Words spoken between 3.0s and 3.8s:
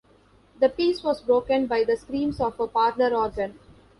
organ.